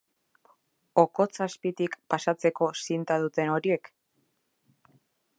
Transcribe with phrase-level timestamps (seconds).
[1.01, 3.91] Okotz azpitik pasatzeko zinta duten horiek?